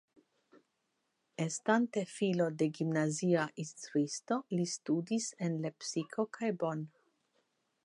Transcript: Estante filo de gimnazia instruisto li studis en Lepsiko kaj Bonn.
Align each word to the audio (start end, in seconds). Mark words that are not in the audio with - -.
Estante 1.43 2.03
filo 2.13 2.47
de 2.61 2.69
gimnazia 2.79 3.45
instruisto 3.65 4.41
li 4.57 4.67
studis 4.73 5.31
en 5.49 5.61
Lepsiko 5.67 6.29
kaj 6.39 6.53
Bonn. 6.65 6.85